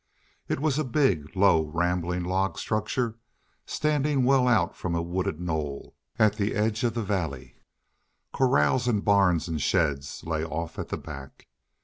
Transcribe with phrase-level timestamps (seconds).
[0.47, 3.19] It was a big, low, rambling log structure
[3.67, 7.57] standing well out from a wooded knoll at the edge of the valley.
[8.33, 11.49] Corrals and barns and sheds lay off at the back.